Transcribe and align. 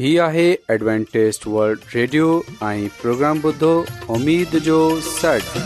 هي 0.00 0.18
آهي 0.24 0.44
ادوانٽيست 0.74 1.42
world 1.54 1.80
radio 1.94 2.26
۽ 2.66 2.84
programme 3.00 3.40
بدو 3.46 3.70
اميد 4.14 4.54
جو 4.68 4.76
سڙ 5.08 5.58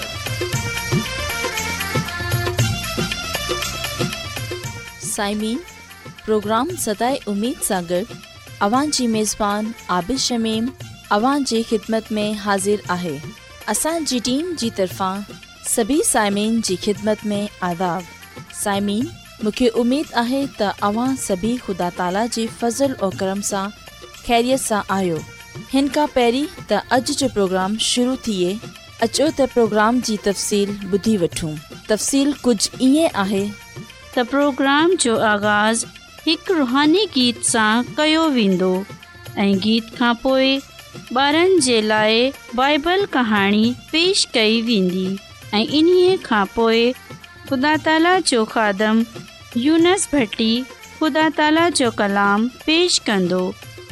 سائمين 5.10 5.58
پروگرام 6.24 6.72
ستاي 6.86 7.18
اميد 7.34 7.62
ساگر 7.66 8.10
اوان 8.68 8.90
جي 8.98 9.06
ميزبان 9.14 9.68
عابد 9.98 10.18
شميم 10.24 10.66
اوان 11.18 11.46
جي 11.52 11.62
خدمت 11.70 12.10
۾ 12.20 12.26
حاضر 12.46 12.84
آهي 12.96 13.14
اسان 13.76 14.10
جي 14.14 14.20
ٽيم 14.30 14.50
جي 14.64 14.70
طرفان 14.80 15.22
سڀي 15.76 16.00
سائمين 16.10 16.60
جي 16.70 16.80
خدمت 16.88 17.24
۾ 17.38 17.40
آداب 17.70 18.50
سائمين 18.64 19.06
مونکي 19.44 19.70
اميد 19.86 20.14
آهي 20.26 20.44
ته 20.60 20.76
اوان 20.92 21.16
سڀي 21.28 21.54
خدا 21.68 21.92
تالا 22.02 22.26
جي 22.40 22.48
فضل 22.60 23.00
۽ 23.12 23.16
کرم 23.24 23.48
سان 23.54 23.80
ख़ैरियत 24.26 24.60
सां 24.60 24.80
आयो 24.94 25.16
हिन 25.72 25.88
खां 25.94 26.04
पहिरीं 26.14 26.44
त 26.58 26.76
अॼु 26.96 27.14
जो 27.20 27.26
प्रोग्राम 27.34 27.72
शुरू 27.86 28.12
थिए 28.26 28.52
अचो 28.66 29.24
त 29.38 29.46
प्रोग्राम 29.54 29.98
जी 30.08 30.14
तफ़सील 30.26 30.70
ॿुधी 30.98 31.16
वठूं 31.22 31.50
तफ़सील 31.88 32.30
कुझु 32.44 32.88
ईअं 32.88 34.22
जो 35.04 35.16
आगाज़ 35.32 35.82
हिकु 36.28 36.56
रुहानी 36.60 37.02
गीत 37.16 37.42
सां 37.50 37.72
कयो 37.98 38.22
वेंदो 38.38 38.70
गीत 39.66 39.90
खां 39.98 40.14
पोइ 40.22 40.48
ॿारनि 41.24 41.58
जे 41.68 41.76
लाइ 41.90 42.16
पेश 43.92 44.16
कई 44.38 44.56
वेंदी 44.70 45.06
ऐं 45.58 46.16
ख़ुदा 47.48 47.74
ताला 47.88 48.14
जो 48.32 48.40
खादम 48.56 48.96
यूनस 49.68 50.02
भटी 50.14 50.50
ख़ुदा 51.00 51.26
जो 51.82 51.88
पेश 51.98 52.92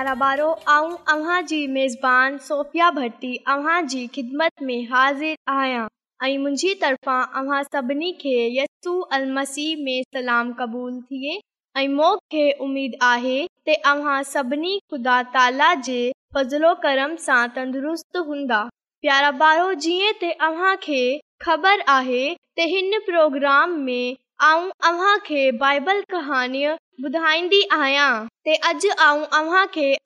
प्यारा 0.00 0.74
ॿारबान 0.74 2.36
सोफ़िया 2.48 2.90
भट्टी 2.98 4.26
में 4.62 4.84
हाज़िर 4.90 5.36
आहियां 5.52 5.86
ऐं 6.26 6.36
मुंहिंजी 6.42 6.74
तरफ़ां 6.82 7.62
सभिनी 7.70 8.10
खे 8.20 8.34
यसी 8.58 9.64
में 9.84 10.02
सलाम 10.16 10.52
क़बूल 10.60 11.00
थिए 11.00 11.38
ऐं 11.82 11.86
मूंखे 11.94 12.50
उमेदु 12.66 13.04
आहे 13.06 13.38
तव्हां 13.70 14.22
सभिनी 14.34 14.78
ख़ुदा 14.94 15.20
ताला 15.38 15.72
जे 15.88 16.00
फज़लो 16.36 16.74
कर्म 16.86 17.16
सां 17.26 17.46
तंदुरुस्त 17.56 18.16
हूंदा 18.28 18.60
प्यारा 19.02 19.30
ॿारो 19.48 19.72
जीअं 19.86 20.74
खे 20.86 21.02
ख़बर 21.48 21.84
आहे 21.98 22.24
त 22.58 22.70
हिन 22.76 22.98
प्रोग्राम 23.10 23.78
में 23.90 24.16
ऐं 24.44 25.56
बाइबल 25.58 26.00
कहाणीअ 26.10 26.74
ॿुधाईंदी 27.04 27.60
आहियां 27.72 28.26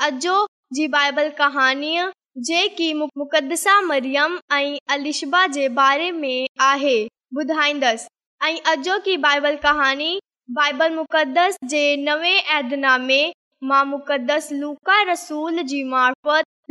अॼो 0.00 0.44
जी 0.75 0.87
बाइबल 0.94 1.29
कहाणीअ 1.38 2.05
जेकी 2.49 2.93
मुक़दसा 3.00 3.81
मरियम 3.88 4.38
ऐं 4.58 4.76
अलिशबा 4.94 5.44
जे 5.56 5.67
बारे 5.81 6.11
में 6.20 6.46
आहे 6.69 6.96
ॿुधाईंदसि 7.40 8.08
ऐं 8.49 8.56
अॼोकी 8.75 9.17
बाइबल 9.26 9.56
कहानी 9.64 10.19
बाइबल 10.58 10.94
मुक़दस 10.94 11.58
जे 11.73 11.84
नवे 12.05 12.34
ऐदिना 12.58 12.96
में 12.99 13.32
मां 13.70 13.84
मुक़दस 13.88 14.49
लूका 14.52 15.02
रसूल 15.12 15.62
जी 15.75 15.82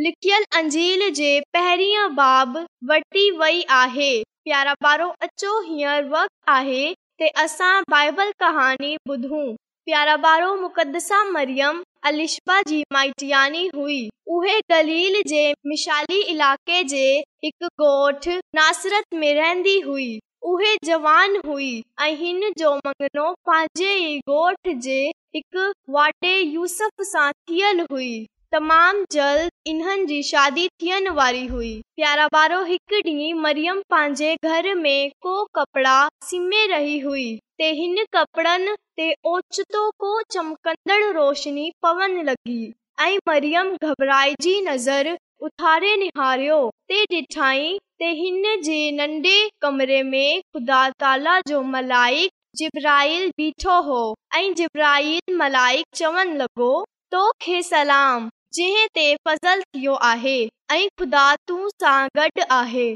लिखियल 0.04 0.44
अंजील 0.58 1.10
जे 1.16 1.40
पहिरीं 1.54 1.96
बाब 2.16 2.58
वरती 2.90 3.30
वई 3.38 3.62
आहे 3.82 4.12
प्यारा 4.44 4.74
प्यारो 4.82 5.08
अचो 5.26 5.60
हींअर 5.68 6.04
वक़्तु 6.10 6.52
आहे 6.52 6.94
ते 7.22 7.28
असां 7.42 7.82
बाइबल 7.92 8.30
कहाणी 8.40 8.96
ॿुधूं 9.10 9.54
प्यारा 9.86 10.16
बारो 10.22 10.54
मुक़दसा 10.62 11.20
मरियम 11.36 11.82
अलिशा 12.10 12.56
जी 12.70 12.82
माइटियानी 12.94 13.66
हुई 13.76 14.00
उहे 14.38 14.56
दलील 14.74 15.22
जे 15.34 15.44
मिशाली 15.74 16.20
इलाइक़े 16.34 16.82
जे 16.96 17.04
हिकु 17.46 17.70
ॻोठ 17.90 18.28
नासरत 18.62 19.14
में 19.22 19.34
रहंदी 19.42 19.80
हुई 19.86 20.10
उहे 20.54 20.76
जवान 20.92 21.40
हुई 21.46 21.72
ऐं 22.08 22.12
हिन 22.24 22.52
जो 22.64 22.76
मंगनो 22.78 23.30
पंहिंजे 23.52 23.94
ई 24.10 24.18
गोठ 24.34 24.74
जे 24.90 25.00
हिकु 25.36 25.72
वाटे 25.98 26.38
यूसफ 26.40 27.06
सां 27.16 27.32
थियल 27.34 27.86
हुई 27.92 28.12
तमाम 28.54 28.98
जल्द 29.12 29.50
इन्हन 29.72 30.06
जी 30.06 30.22
शादी 30.30 30.68
थियन 30.82 31.08
वारी 31.18 31.46
हुई 31.48 31.70
प्यारा 31.96 32.26
बारो 32.32 32.64
हिकु 32.72 33.00
डी 33.02 33.32
मरियम 33.44 33.82
पांजे 33.90 34.34
घर 34.46 34.66
में 34.76 35.12
को 35.22 35.44
कपड़ा 35.56 35.94
सिमे 36.30 36.66
रही 36.72 36.98
हुई 37.00 37.24
ते 37.58 37.70
हिन 37.78 38.04
कपड़न 38.16 38.76
ते 38.98 39.08
ओचतो 39.34 39.84
को 40.04 40.10
चमकंदड़ 40.34 41.02
रोशनी 41.18 41.72
पवन 41.84 42.22
लगी 42.30 42.74
आई 43.06 43.18
मरियम 43.30 43.72
घबराई 43.84 44.36
जी 44.48 44.60
नज़र 44.68 45.12
उथारे 45.50 45.96
निहारियो 46.04 46.60
ते 46.92 47.04
डिठाई 47.16 47.72
ते 48.00 48.10
हिन 48.20 48.62
जे 48.68 48.80
नंडे 48.98 49.38
कमरे 49.62 50.02
में 50.12 50.42
ख़ुदा 50.42 50.82
ताला 51.06 51.40
जो 51.54 51.62
मलाइक 51.78 52.32
जिब्राइल 52.64 53.30
बीठो 53.38 53.80
हो 53.92 54.02
आई 54.36 54.54
जिब्राइल 54.64 55.36
मलाइक 55.44 55.96
चवन 56.04 56.38
लगो 56.44 56.72
तो 57.12 57.30
खे 57.42 57.62
सलाम 57.72 58.30
जंहिं 58.54 58.88
ते 58.96 59.04
फज़ल 59.28 59.62
थियो 59.76 59.94
आहे 60.06 60.38
ऐं 60.72 60.88
ख़ुदा 61.00 61.22
तू 61.48 61.58
सां 61.82 62.08
गॾु 62.18 62.42
आहे 62.52 62.88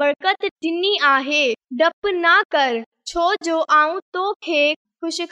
बरकत 0.00 0.44
डि॒नी 0.46 0.90
आहे 1.10 1.42
डपु 1.82 2.08
न 2.14 2.32
कर 2.56 2.82
छो 3.12 3.24
जो 3.48 3.60
आऊं 3.76 4.00
तोखे 4.16 4.58
ख़ुशि 4.74 5.26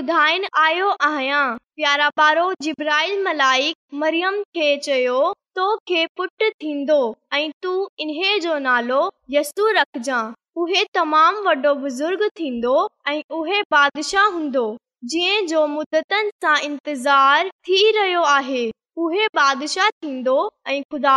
ॿुधाइण 0.00 0.46
आयो 0.66 0.90
आहियां 1.08 1.42
प्यारा 1.80 2.08
पारो 2.22 2.46
जिब्राइल 2.68 3.22
मलाइक 3.24 3.76
मरियम 4.04 4.40
खे 4.58 4.76
चयो 4.84 5.18
तोखे 5.60 6.06
पुट 6.16 6.46
थींदो 6.62 7.00
ऐं 7.40 7.50
तूं 7.62 7.76
इन्हे 8.04 8.38
जो 8.46 8.58
नालो 8.68 9.00
यस्सू 9.38 9.68
रखजांइ 9.80 10.32
उहो 10.66 10.84
तमामु 11.00 11.44
वॾो 11.50 11.74
बुज़ुर्ग 11.84 12.28
थींदो 12.42 12.76
ऐं 13.16 13.20
उहे 13.40 13.62
बादशाह 13.76 14.26
हूंदो 14.38 14.66
داؤد 15.10 15.46
جو 15.50 15.62
تخت 15.98 16.42
सां 16.42 16.56
इंतज़ारु 16.66 17.48
थी 17.68 17.78
रहियो 17.94 18.20
आहे 18.32 18.60
उहे 19.04 19.26
बादशाह 19.38 19.88
थींदो 20.02 20.34
ऐं 20.72 20.82
खुदा 20.92 21.16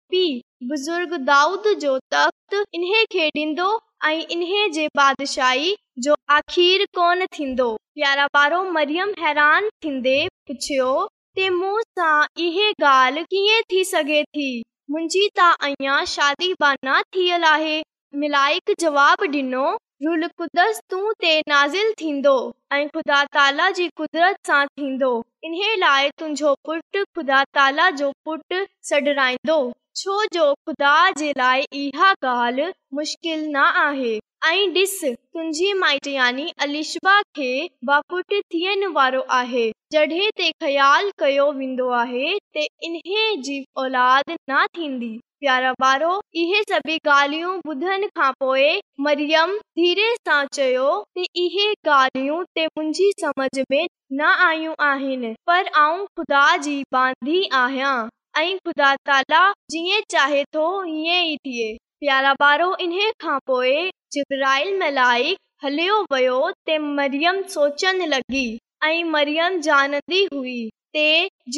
कोन 6.97 7.25
थींदो 7.38 7.69
प्यारा 7.95 8.25
वारो 8.35 8.63
मरियम 8.80 9.13
हैरान 9.23 9.69
थींदे 9.83 10.18
पुछियो 10.51 10.91
इहे 11.39 12.69
ॻाल्हि 12.83 13.23
कीअं 13.35 13.62
थी 13.71 13.83
सघे 13.95 14.23
थी 14.38 14.51
मुंहिंजी 14.91 15.25
त 15.39 15.53
अञा 15.69 15.97
शादी 16.18 16.53
بانا 16.62 17.01
थियल 17.15 17.44
आहे 17.56 17.77
मिलाइक 18.25 18.75
جواب 18.81 19.25
ॾिनो 19.31 19.77
रुलक़ुदसि 20.05 20.81
तूं 20.91 21.11
ते 21.21 21.29
नाज़िल 21.47 21.91
थींदो 21.99 22.33
ऐं 22.73 22.88
खुदा 22.95 23.23
ताला 23.35 23.69
जी 23.77 23.88
कुदरत 23.97 24.35
सां 24.47 24.65
थींदो 24.79 25.09
इन्हे 25.44 25.75
लाइ 25.83 26.09
तुंहिंजो 26.19 26.53
पुट 26.65 26.97
खुदा 27.15 27.41
ताला 27.57 27.89
जो 28.01 28.11
पुटु 28.25 28.59
सडराईंदो 28.89 29.55
छो 30.03 30.17
जो 30.33 30.53
खुदा 30.65 30.94
जे 31.21 31.31
लाइ 31.38 31.65
इहा 31.81 32.13
ॻाल्हि 32.35 32.69
मुश्किल 32.99 33.47
न 33.55 33.65
आहे 33.88 34.13
ऐं 34.47 34.67
ॾिस 34.75 34.99
तुंहिंजी 35.05 35.73
माइट 35.83 36.07
यानी 36.13 36.47
अलीशबा 36.68 37.19
खे 37.39 37.49
बापुट 37.92 38.33
थियण 38.54 38.87
वारो 38.99 39.21
आहे 39.44 39.69
जड॒हिं 39.95 40.30
ते 40.37 40.51
ख़्यालु 40.63 41.11
कयो 41.23 41.51
वेंदो 41.63 41.89
आहे 42.04 42.27
त 42.57 42.68
इन्हे 42.89 43.35
जी 43.49 43.63
औलाद 43.85 44.37
न 44.51 44.66
थींदी 44.77 45.18
प्यारा 45.44 45.71
बारो 45.81 46.11
इहे 46.41 46.61
सभी 46.69 46.95
ॻाल्हियूं 47.07 47.49
बुधन 47.65 48.06
खां 48.19 48.31
पोए 48.44 48.69
मरियम 49.07 49.51
धीरे 49.79 50.07
सा 50.29 50.37
चयो 50.57 50.85
ते 51.17 51.25
इहे 51.41 51.65
ॻाल्हियूं 51.95 52.39
ते 52.59 52.65
मुंजी 52.77 53.09
समझ 53.21 53.49
में 53.71 53.85
ना 54.21 54.31
आयु 54.47 54.73
आहिन 54.87 55.27
पर 55.49 55.67
आऊं 55.83 56.06
ख़ुदा 56.19 56.41
जी 56.67 56.73
बांधी 56.97 57.44
आया 57.59 57.91
ऐ 58.37 58.53
ख़ुदा 58.67 58.89
ताला 59.09 59.44
जिए 59.75 60.01
चाहे 60.15 60.44
तो 60.57 60.65
ये 61.06 61.19
ही 61.29 61.37
थिए 61.45 61.69
प्यारा 62.06 62.33
बारो 62.45 62.75
इन्हे 62.87 63.11
खां 63.25 63.37
पोए 63.51 63.77
जिब्राइल 64.17 64.77
मलाइक 64.79 65.37
हलियो 65.63 66.01
वयो 66.15 66.39
ते 66.69 66.77
मरियम 66.91 67.44
सोचन 67.57 68.06
लगी 68.15 68.45
ऐ 68.85 69.03
मरियम 69.17 69.61
जानंदी 69.69 70.27
हुई 70.33 70.59
ते 70.97 71.07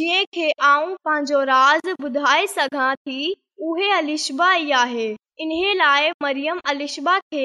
जिए 0.02 0.24
के 0.40 0.50
आऊं 0.74 0.96
पांजो 1.10 1.44
राज़ 1.54 1.90
ॿुधाए 2.06 2.48
सगा 2.62 2.96
थी 2.96 3.22
उहेलिशा 3.68 4.50
ई 4.58 4.70
आहे 4.82 5.06
इन्हे 5.46 5.72
लाइ 5.82 6.06
मरियम 6.26 6.60
अलिशबा 6.74 7.16
खे 7.34 7.42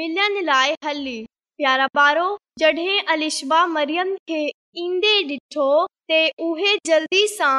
मिलण 0.00 0.36
लाइ 0.44 0.70
हली 0.86 1.16
पियारा 1.60 1.86
ॿारो 1.98 2.22
जॾहिं 2.62 2.96
अशा 3.14 3.58
मरियम 3.76 4.14
खे 4.30 4.38
ईंदे 4.84 5.10
ॾिठो 5.32 5.66
ते 6.12 6.20
उहे 6.46 6.72
जल्दी 6.90 7.20
सां 7.34 7.52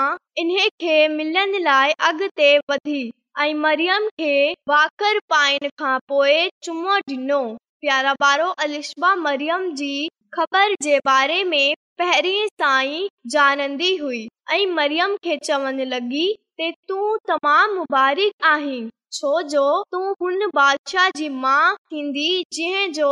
इन 0.45 0.49
खे 0.85 0.95
मिलण 1.19 1.53
लाइ 1.69 1.93
अॻिते 2.09 2.49
वधी 2.73 3.01
ऐं 3.45 3.53
मरियम 3.67 4.07
खे 4.23 4.33
वाकर 4.73 5.19
पाइण 5.35 5.69
खां 5.83 5.93
पोइ 6.13 6.37
चुमो 6.67 6.97
ॾिनो 7.15 7.39
प्यारा 7.85 8.15
ॿारो 8.31 8.49
अलिशा 8.67 9.15
मरियम 9.27 9.71
जी 9.81 9.93
ख़बर 10.39 10.73
जे 10.87 10.97
बारे 11.11 11.43
में 11.53 11.65
पहिरीं 12.03 12.45
सां 12.61 12.75
ई 12.97 13.07
ॼाणंदी 13.37 13.95
हुई 14.03 14.27
ऐं 14.59 14.65
मरियम 14.81 15.15
खे 15.29 15.37
चवण 15.49 15.79
लॻी 15.95 16.27
ते 16.59 16.69
तूं 16.91 17.15
तमामु 17.29 17.73
मुबारक 17.79 18.45
आहीं 18.45 18.79
छो 19.17 19.29
जो 19.51 19.61
तूं 19.91 20.07
हुन 20.21 20.45
बादशाह 20.55 21.09
जी 21.19 21.27
माउ 21.43 21.75
थींदी 21.91 22.25
जंहिं 22.55 22.91
जो 22.97 23.11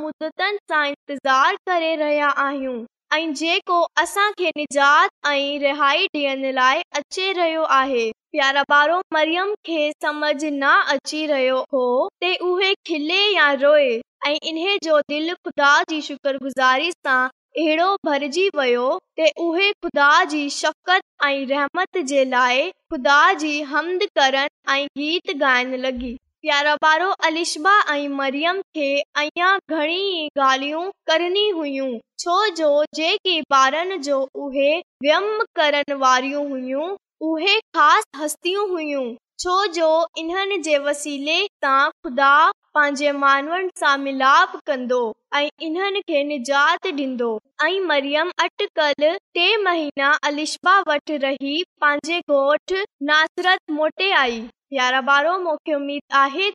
मुतनि 0.00 0.58
सां 0.72 0.82
इंतज़ारु 0.88 1.56
करे 1.70 1.94
रहिया 2.02 2.26
आहियूं 2.44 2.74
ऐं 3.18 3.32
जेको 3.40 3.78
असांखे 4.02 4.50
निजात 4.58 5.10
ऐं 5.28 5.58
रिहाइ 5.62 6.06
ॾियण 6.14 6.44
लाइ 6.60 6.82
अचे 7.00 7.32
रहियो 7.40 7.62
आहे 7.80 8.04
प्यारो 8.36 8.62
पारो 8.74 9.00
मरियम 9.16 9.54
खे 9.70 9.80
समझ 10.02 10.34
न 10.44 10.74
अची 10.96 11.24
रहियो 11.32 11.64
हो 11.72 11.84
ते 12.20 12.34
उहे 12.50 12.72
खिले 12.92 13.22
या 13.38 13.50
रोए 13.64 13.90
ऐं 14.26 14.36
इन्हे 14.52 14.78
जो 14.90 15.00
दिलि 15.16 15.32
ख़ुदा 15.44 15.72
जी 15.90 16.00
शुक्रगुज़ारी 16.12 16.92
सां 16.92 17.20
अहिड़ो 17.56 17.86
भरिजी 18.06 18.42
वियो 18.56 18.86
त 19.18 19.26
उहे 19.42 19.66
ख़ुदा 19.84 20.08
जी 20.32 20.40
शकत 20.56 21.02
ऐं 21.28 21.44
रहमत 21.52 21.98
जे 22.10 22.24
लाइ 22.32 22.66
ख़ुदा 22.92 23.14
जी 23.42 23.52
हमद 23.70 24.02
करण 24.18 24.48
ऐं 24.74 24.82
गीत 25.00 25.30
गाइण 25.42 25.70
लॻी 25.84 26.10
प्यारो 26.44 26.74
पारो 26.82 27.08
अलिशबा 27.28 27.72
ऐं 27.94 28.16
मरियम 28.18 28.60
खे 28.78 28.88
अञां 29.22 29.52
घणी 29.78 30.04
ॻाल्हियूं 30.48 30.82
करनी 31.12 31.46
हुयूं 31.60 31.90
छो 32.24 32.36
जो 32.60 32.68
जेकी 33.00 33.38
ॿारनि 33.60 33.98
जो 34.10 34.18
उहे 34.48 34.70
व्यम 35.06 35.30
करण 35.60 35.96
वारियूं 36.04 36.44
हुइयूं 36.54 36.88
उहे 37.30 37.58
ख़ासि 37.64 38.22
हस्तियूं 38.24 38.68
हुइयूं 38.74 39.06
छोजो 39.40 39.88
इन्हनि 40.18 40.56
जे 40.66 40.72
वसीले 40.84 41.34
तां 41.64 41.88
ख़ुदा 42.06 42.30
पंहिंजे 42.78 43.10
मानवनि 43.24 43.68
सां 43.82 43.92
मिलाप 44.06 44.56
कंदो 44.70 44.98
ऐं 45.40 45.66
इन्हनि 45.66 46.00
खे 46.08 46.22
निजात 46.30 46.88
टे 49.38 49.46
महीना 49.68 50.10
अट 50.96 51.10
रही 51.26 51.54
पंहिंजे 51.84 52.82
नासर 53.10 53.50
आई 54.24 54.42
यारहं 54.80 55.88
आहे 56.24 56.52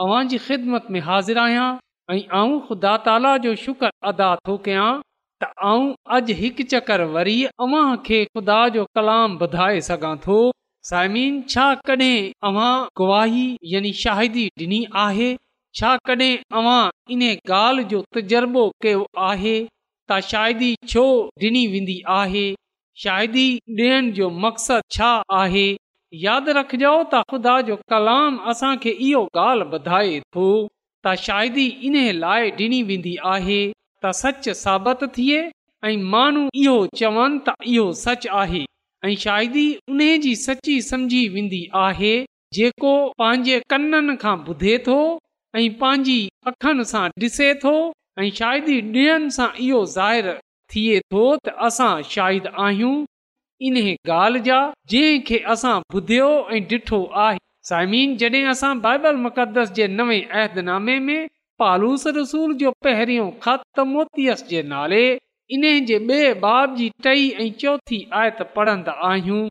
हाज़िर 0.00 1.38
आहियां 1.38 1.72
ख़ुदा 2.68 2.96
ताला 3.06 3.36
जो 3.44 3.54
शुक्र 3.64 3.90
अदा 4.10 4.30
थो 4.48 4.56
कयां 4.68 4.88
त 5.42 5.48
आऊं 5.70 5.84
अॼु 6.16 6.34
हिकु 6.40 6.64
चकर 6.72 7.04
जो 8.76 8.84
कलाम 8.98 9.36
ॿुधाए 9.46 9.80
सघां 9.88 10.16
थो 10.24 10.38
छा 11.52 11.66
कॾहिं 11.88 12.86
गुवाही 13.02 13.46
यानी 13.72 13.92
शाहिदी 14.04 14.46
ॾिनी 14.64 14.80
आहे 15.04 15.28
छा 15.80 15.90
कॾहिं 16.08 16.90
इन 17.16 17.22
ॻाल्हि 17.58 17.84
जो 17.92 18.02
तजुर्बो 18.16 18.64
कयो 18.86 19.04
आहे 19.28 19.56
त 20.10 20.20
छो 20.94 21.06
ॾिनी 21.50 21.66
वेंदी 21.74 22.00
आहे 22.20 22.46
शाहिदी 23.04 23.46
ॾियण 23.80 24.12
जो 24.20 24.30
मक़सदु 24.44 24.96
छा 24.98 25.12
आहे 25.42 25.66
यादि 26.20 26.52
रखजो 26.56 26.92
त 27.12 27.22
ख़ुदा 27.32 27.52
जो 27.66 27.74
कलाम 27.90 28.34
असांखे 28.50 28.90
इहो 29.06 29.20
ॻाल्हि 29.42 29.64
ॿुधाए 29.76 30.18
थो 30.36 30.46
त 31.06 31.14
शादी 31.26 31.64
इन 31.90 31.96
लाइ 32.24 32.50
ॾिनी 32.58 32.80
वेंदी 32.88 33.14
आहे 33.34 33.60
त 34.04 34.10
सच 34.22 34.48
साबित 34.64 35.04
थिए 35.16 35.38
ऐं 35.90 36.02
माण्हू 36.14 36.42
इहो 36.64 36.74
चवनि 36.98 37.38
त 37.46 37.54
इहो 37.74 37.86
सच 38.04 38.26
आहे 38.42 38.62
ऐं 39.08 39.14
शायदि 39.24 39.64
उन 39.92 40.00
जी 40.26 40.34
सची 40.46 40.76
समझी 40.90 41.22
वेंदी 41.38 41.62
आहे 41.86 42.14
जेको 42.58 42.92
पंहिंजे 43.22 43.56
कननि 43.74 44.16
खां 44.24 44.36
ॿुधे 44.52 44.74
थो 44.88 44.98
ऐं 45.60 45.68
पंहिंजी 45.82 46.18
अखियुनि 46.52 46.84
सां 46.92 47.06
ॾिसे 47.26 47.48
थो 47.64 47.74
ऐं 48.22 48.30
शायदि 48.42 48.76
सां 49.38 49.48
इहो 49.68 49.80
ज़ाहिरु 49.96 50.34
थिए 50.76 51.00
थो 51.12 51.24
त 51.44 51.56
असां 51.70 51.92
शाहिद 52.14 52.46
आहियूं 52.68 52.94
इन 53.68 53.76
ॻाल्हि 54.10 54.40
जा 54.46 54.54
जंहिंखे 54.92 55.36
असां 55.52 55.72
ॿुधियो 55.96 56.24
ऐं 56.54 56.60
ॾिठो 56.70 56.98
आहे 57.24 57.38
साइमीन 57.68 58.16
जॾहिं 58.22 58.44
असां 58.52 58.70
बाइबल 58.86 59.16
मुक़दस 59.26 59.70
जे 59.76 59.86
नवे 59.98 60.16
अहदनामे 60.38 60.98
में 61.08 61.28
पालूस 61.62 62.06
रसूल 62.16 62.54
जो 62.62 62.70
पहिरियों 62.86 63.28
मोतियस 63.92 64.42
जे 64.50 64.62
नाले 64.72 65.04
इन 65.56 65.64
जे 65.90 65.98
ॿिए 66.08 66.32
बाब 66.46 66.74
जी 66.80 66.90
टई 67.04 67.28
ऐं 67.44 67.48
चौथी 67.62 68.00
आयत 68.22 68.42
पढ़ंदा 68.56 68.96
आहियूं 69.12 69.42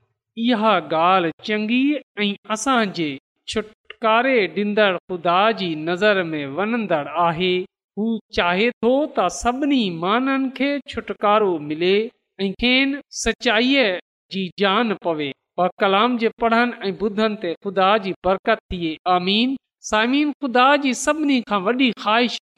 इहा 0.47 0.73
ॻाल्हि 1.05 1.31
चङी 1.49 1.81
ऐं 2.21 2.31
असांजे 2.55 3.09
छुटकारे 3.53 4.37
ॾींदड़ 4.57 4.91
ख़ुदा 4.97 5.39
जी 5.61 5.73
नज़र 5.89 6.23
में 6.33 6.43
वञंदड़ 6.59 7.05
आहे 7.27 7.53
हू 7.99 8.11
चाहे 8.39 8.69
थो 8.85 8.97
त 9.19 9.31
सभिनी 9.43 9.83
माननि 10.05 10.49
खे 10.59 10.71
छुटकारो 10.95 11.53
मिले 11.71 11.95
सचाईअ 13.23 13.97
जी 14.31 14.49
जान 14.59 14.93
पवे 15.03 15.31
पर 15.57 15.67
कलाम 15.79 16.17
जे 16.17 16.29
पढ़नि 16.41 16.87
ऐं 16.87 16.93
ॿुधनि 16.99 17.35
ते 17.41 17.51
ख़ुदा 17.63 17.89
जी 18.05 18.11
बरकत 18.25 18.69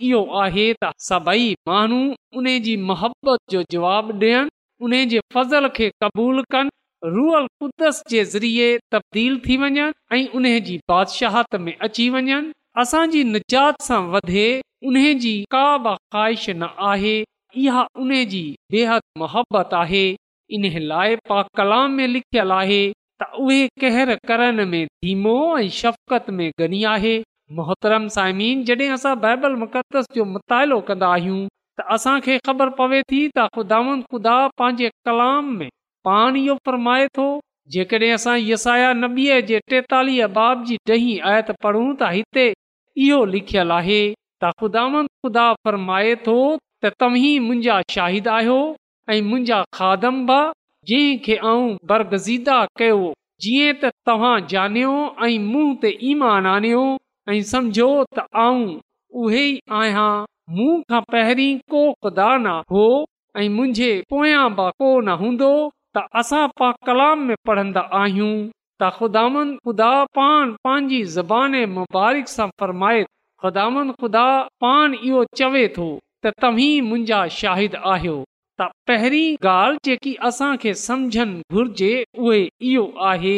इहो 0.06 0.22
आहे 0.44 0.66
त 0.84 0.90
सभई 1.10 1.52
माण्हू 1.68 2.00
उन 2.38 2.46
जी 2.68 2.76
मोहबत 2.90 3.40
जो 3.52 3.64
जवाब 3.72 4.10
ॾियनि 4.22 4.50
उन 4.86 4.94
जे 5.10 5.20
फज़ल 5.34 5.68
खे 5.76 5.90
क़बूल 6.04 6.42
कनि 6.54 7.48
कुदस 7.60 8.02
जे 8.10 8.24
ज़रिए 8.34 8.66
तब्दील 8.92 9.38
थी 9.48 9.58
वञनि 9.64 9.90
ऐं 10.16 10.28
उन 10.40 10.46
जी 10.70 10.78
बादशाह 10.92 11.44
में 11.68 11.76
अची 11.88 12.10
वञनि 12.16 12.42
असांजी 12.84 13.24
निजात 13.34 13.82
सां 13.88 14.02
वधे 14.16 14.48
उन 14.88 15.00
जी 15.24 15.36
का 15.56 15.68
बि 15.86 15.96
ख़्वाहिश 15.96 16.50
न 16.50 16.70
आहे 16.92 17.16
इहा 17.62 17.86
उन 18.02 18.14
जी 18.30 18.44
बेहद 18.72 19.02
मुहबत 19.18 19.74
आहे 19.74 20.06
इन 20.58 20.66
लाइ 20.84 21.16
पा 21.30 21.42
कलाम 21.58 21.92
में 21.98 22.08
लिखियल 22.08 22.52
आहे 22.52 22.82
त 23.22 23.26
उहे 23.46 23.60
कहर 23.84 24.16
करण 24.28 24.66
में 24.72 24.86
धीमो 25.04 25.36
ऐं 25.58 25.70
शफ़क़त 25.80 26.30
में 26.40 26.50
गनी 26.60 26.84
आहे 26.94 27.14
मोहतरम 27.60 28.08
साइमीन 28.16 28.64
जॾहिं 28.70 28.90
असां 28.96 29.14
बाइबल 29.26 29.56
मुक़दस 29.64 30.06
जो 30.16 30.26
मुतालो 30.34 30.80
कंदा 30.90 31.08
आहियूं 31.18 31.40
त 31.80 31.86
असांखे 31.98 32.38
ख़बर 32.48 32.70
पवे 32.82 33.02
थी 33.12 33.22
त 33.38 33.48
ख़ुदांद 33.60 34.04
ख़ुदा 34.14 34.36
पंहिंजे 34.62 34.90
कलाम 35.10 35.54
में 35.60 35.70
पाण 36.10 36.36
इहो 36.44 36.56
फ़रमाए 36.66 37.08
थो 37.20 37.28
जेकॾहिं 37.78 38.12
असां 38.18 38.38
यसाया 38.48 38.92
नबीअ 39.06 39.40
जे 39.52 39.60
टेतालीह 39.76 40.34
बाब 40.42 40.66
जी 40.72 40.78
ॾहीं 40.98 41.16
आयत 41.34 41.52
पूं 41.66 41.88
हिते 42.18 42.52
इहो 43.08 43.24
लिखियल 43.38 43.72
आहे 43.82 44.02
त 44.12 44.54
ख़ुदावंद 44.60 45.18
ख़ुदा 45.26 45.48
फ़रमाए 45.68 46.16
थो 46.28 46.38
त 46.86 46.90
तव्हीं 47.02 47.40
मुंहिंजा 47.40 47.76
शाहिद 47.94 48.28
आहियो 48.28 48.56
ऐं 49.12 49.22
मुंहिंजा 49.28 49.60
खादमा 49.78 50.40
आऊं 51.52 51.70
बरगज़ीदा 51.92 52.56
कयो 52.80 52.98
जीअं 53.46 53.76
त 53.84 53.92
तव्हां 54.10 54.32
ऐं 55.28 55.38
मूं 55.52 55.68
ते 55.84 55.90
ईमान 56.10 56.46
आनियो 56.56 56.82
ऐं 57.34 57.40
सम्झो 57.52 57.88
त 58.18 58.26
आऊं 58.48 59.32
आहियां 59.80 60.12
मूं 60.58 60.74
खां 60.92 61.02
पहिरीं 61.16 61.54
को 61.76 61.86
ख़ुदा 62.04 62.28
न 62.46 62.56
हो 62.74 62.84
ऐं 63.44 63.48
मुंहिंजे 63.56 63.92
पोयां 64.16 64.44
बि 64.60 64.68
को 64.84 64.92
न 65.02 65.20
हूंदो 65.24 65.54
त 65.98 66.06
असां 66.24 66.44
पा 66.64 66.72
कलाम 66.90 67.26
में 67.30 67.36
पढ़ंदा 67.52 67.86
आहियूं 68.04 68.32
त 68.50 68.96
ख़ुदा 69.02 69.26
ख़ुदा 69.44 69.94
पाण 70.22 70.56
पंहिंजी 70.68 71.04
ज़बान 71.18 71.56
मुबारक 71.82 72.36
सां 72.38 72.50
फरमाए 72.62 73.04
ख़ुदामन 73.04 74.00
ख़ुदा 74.02 74.28
पान 74.66 75.04
इहो 75.04 75.24
चवे 75.42 75.68
थो 75.80 75.94
त 76.26 76.30
तव्हीं 76.42 76.82
मुंहिंजा 76.82 77.18
शाहिद 77.36 77.74
आहियो 77.94 78.14
त 78.60 78.66
पहिरीं 78.88 79.48
ॻाल्हि 79.50 79.78
जेकी 79.86 80.14
असांखे 80.28 80.74
सम्झनि 80.82 81.40
घुर्जे 81.54 81.90
उहे 82.18 82.42
इहो 82.72 82.84
आहे 83.08 83.34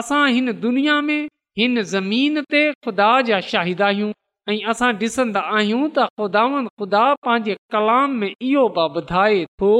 असां 0.00 0.20
हिन 0.34 0.50
दुनिया 0.64 1.00
में 1.06 1.26
हिन 1.58 2.40
खुदा 2.84 3.10
जा 3.30 3.40
शाहिद 3.52 3.80
आहियूं 3.86 4.10
ऐं 4.52 4.70
असां 4.70 4.90
ॾिसंदा 5.00 5.40
आहियूं 5.56 5.88
त 5.96 6.04
ख़ुदा 6.18 6.44
ख़ुदा 6.66 7.02
पंहिंजे 7.28 7.56
कलाम 7.74 8.14
में 8.20 8.30
इहो 8.48 8.62
थो 9.10 9.72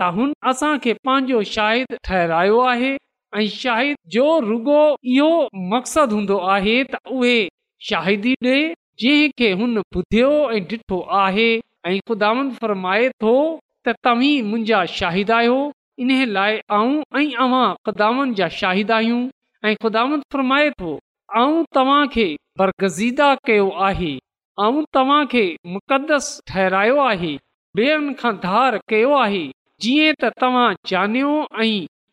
त 0.00 0.08
हुन 0.18 0.32
असांखे 0.52 0.92
पंहिंजो 1.08 1.42
शाहिद 1.52 1.96
ठहिरायो 2.08 2.58
आहे 2.74 2.92
ऐं 3.38 3.46
शाहिद 3.54 3.96
जो 4.16 4.26
रुगो 4.50 4.82
इहो 5.14 5.30
मक़सदु 5.72 6.20
हूंदो 6.20 6.38
आहे 6.56 6.76
त 6.92 7.00
उहे 7.20 7.38
शाहिदी 7.92 8.34
ॾे 8.56 8.58
जंहिं 9.02 9.54
हुन 9.62 9.78
ॿुधियो 9.96 10.30
ऐं 10.58 10.62
ॾिठो 10.74 11.00
आहे 11.22 11.50
ऐं 11.86 11.98
ख़ुदान 12.08 12.50
फ़र्माए 12.60 13.08
थो 13.22 13.32
त 13.86 13.94
तव्हीं 14.04 14.42
मुंहिंजा 14.42 14.84
शाहिद 14.98 15.30
आहियो 15.38 15.58
इन 16.02 16.10
लाइ 16.36 16.58
आऊं 16.76 16.94
ऐं 17.16 17.24
جا 17.34 17.74
ख़ुदान 17.86 18.34
जा 18.38 18.48
शाहिद 18.60 18.90
आहियूं 18.98 19.20
ऐं 19.68 19.74
ख़ुदान 19.82 20.20
फ़र्माए 20.32 20.70
थो 20.80 20.94
ऐं 21.42 21.64
तव्हांखे 21.74 22.26
बरगज़ीदा 22.58 23.34
कयो 23.46 23.68
आहे 23.88 24.12
ऐं 24.64 24.82
तव्हांखे 24.94 25.44
मुक़दस 25.74 26.30
ठहिरायो 26.48 26.96
आहे 27.04 27.32
बेन 27.76 28.12
खां 28.22 28.32
धार 28.46 28.78
कयो 28.94 29.14
आहे 29.24 29.44
जीअं 29.86 30.14
त 30.20 30.32
तव्हां 30.44 30.68
ऐं 31.62 31.70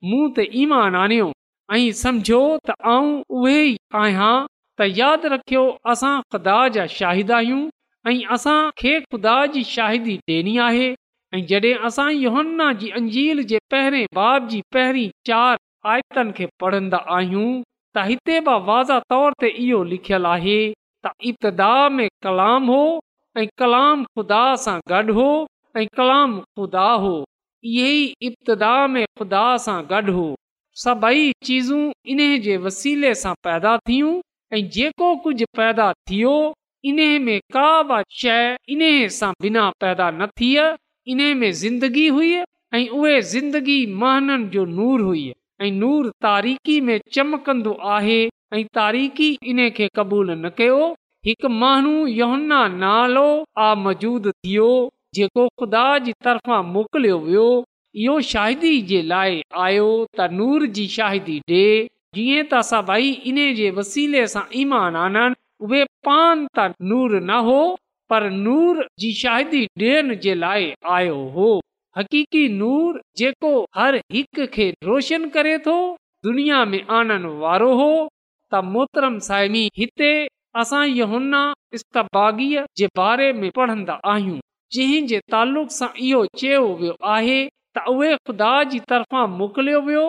मूं 0.09 0.25
त 0.35 0.45
ईमान 0.63 0.95
आणियो 1.03 1.31
ऐं 1.75 1.91
समुझो 2.03 2.41
त 2.69 2.77
आऊं 2.95 3.11
उहे 3.41 3.59
आहियां 4.03 4.33
त 4.79 4.89
यादि 5.01 5.33
रखियो 5.37 5.63
असां 5.95 6.15
ख़ुदा 6.33 6.59
जा 6.77 6.85
शाहिद 6.99 7.31
आहियूं 7.39 7.65
ऐं 8.07 8.25
असां 8.35 8.57
खे 8.79 8.89
ख़ुदा 9.11 9.35
जी 9.53 9.61
शाहिदी 9.67 10.15
ॾियणी 10.31 10.51
आहे 10.67 10.87
ऐं 11.35 11.39
जॾहिं 11.51 11.73
असां 11.87 12.05
इहोन्ना 12.25 12.65
जी 12.81 12.89
अंजील 12.99 13.41
जे 13.51 13.57
पहिरें 13.73 14.03
बाब 14.17 14.47
जी 14.51 14.59
पहिरीं 14.75 15.07
चार 15.29 15.57
आयतन 15.93 16.31
खे 16.39 16.45
पढ़ंदा 16.63 16.99
आहियूं 17.15 17.47
त 17.97 18.03
हिते 18.09 18.35
बि 18.49 18.57
वाज़ा 18.67 18.97
तौर 19.13 19.35
ते 19.43 19.49
इहो 19.63 19.79
लिखियलु 19.93 20.27
आहे 20.33 20.57
त 21.07 21.11
इब्तदा 21.31 21.71
में 21.95 22.05
कलाम 22.27 22.69
हो 22.73 22.77
ऐं 23.39 23.45
कलाम 23.63 24.03
खुदा 24.19 24.43
सां 24.65 24.77
गॾु 24.93 25.15
हो 25.21 25.27
ऐं 25.79 25.85
कलाम 26.01 26.35
खुदा 26.59 26.87
हो 27.05 27.15
इहे 27.69 27.87
ई 27.93 28.27
इब्तदा 28.31 28.73
में 28.95 29.03
ख़ुदा 29.19 29.45
सां 29.65 29.79
गॾु 29.93 30.13
हो 30.19 30.27
सभई 30.85 31.27
चीज़ू 31.49 31.79
इन 32.15 32.21
जे 32.47 32.57
वसीले 32.67 33.15
सां 33.23 33.33
पैदा 33.49 33.73
थियूं 33.91 34.13
ऐं 34.59 34.63
जेको 34.77 35.09
कुझु 35.27 35.49
पैदा 35.61 35.87
थियो 36.11 36.35
इन्हीअ 36.89 37.19
में 37.19 37.39
का 37.53 37.67
बि 37.89 38.01
शइ 38.21 38.55
इन 38.73 38.81
सां 39.17 39.31
बिना 39.41 39.69
पैदा 39.81 40.09
न 40.17 40.25
थिए 40.39 40.65
इन्हे 41.11 41.33
में 41.41 41.51
ज़िंदगी 41.63 42.07
हुई 42.17 42.31
ऐं 42.73 42.87
उहे 42.97 43.21
ज़िंदगी 43.33 43.77
महननि 44.01 44.47
जो 44.55 44.65
नूर 44.77 45.01
हुई 45.01 45.23
ऐं 45.61 45.71
नूर 45.81 46.09
तारीख़ 46.25 46.69
में 46.89 46.97
चमकंदो 47.15 47.73
आहे 47.95 48.21
ऐं 48.53 48.63
तारीख़ी 48.79 49.29
इन्हे 49.53 49.69
क़बूल 49.95 50.31
न 50.41 50.49
कयो 50.57 50.83
हिकु 51.27 51.49
माण्हू 51.61 52.05
योहन्ना 52.19 52.61
नालो 52.83 53.25
आ 53.57 53.69
आमूद 53.71 54.27
थियो 54.45 54.69
जेको 55.15 55.47
ख़ुदा 55.61 55.85
जी 56.07 56.13
तरफ़ा 56.27 56.61
मोकिलियो 56.75 57.17
वियो 57.25 57.47
इहो 58.03 58.19
शाहिदी 58.33 58.73
जे 58.91 59.01
लाइ 59.13 59.41
आयो 59.65 59.89
त 60.19 60.29
नूर 60.41 60.65
जी 60.77 60.85
शाहिदी 60.97 61.39
डे 61.51 61.63
जीअं 62.17 62.43
त 62.51 62.59
असां 62.65 62.81
भई 62.91 63.11
इन 63.31 63.41
जे 63.61 63.71
वसीले 63.79 64.27
सां 64.35 64.45
ईमान 64.63 64.95
आनंद 65.05 65.41
पान 66.05 66.41
त 66.57 66.87
नूर 66.89 67.13
न 67.19 67.35
हो 67.45 67.59
पर 68.13 68.23
नूर 68.33 68.81
जी 69.03 69.11
शाहिदी 69.19 69.61
ॾियण 69.83 70.15
जे 70.25 70.33
लाइ 70.41 70.65
आयो 70.95 71.15
हो 71.37 71.47
हक़ीक़ी 71.99 72.43
नूर 72.57 72.99
जेको 73.21 73.53
हर 73.77 73.97
हिकु 74.15 74.47
खे 74.55 74.67
रोशन 74.89 75.25
करे 75.37 75.57
थो 75.67 75.77
दुनिया 76.27 76.59
में 76.73 76.81
आणणु 76.99 77.31
वारो 77.45 77.71
हो 77.81 77.87
त 78.07 78.61
मोहतरम 78.75 79.17
साइनी 79.29 79.63
हिते 79.79 80.11
असां 80.63 80.83
यहुना 81.01 81.41
इस्तागीअ 81.79 82.65
जे 82.81 82.91
बारे 83.01 83.31
में 83.41 83.49
पढ़ंदा 83.59 83.97
आहियूं 84.13 84.37
जंहिं 84.77 85.03
जे 85.13 85.19
तालुक़ 85.35 85.73
सां 85.81 85.89
इहो 86.09 86.21
चयो 86.43 86.61
वियो 86.83 86.95
आहे 87.17 87.39
त 87.75 87.87
उहे 87.97 88.13
ख़ुदा 88.29 88.51
जी 88.73 88.79
तरफ़ां 88.93 89.25
मोकिलियो 89.41 89.81
वियो 89.89 90.05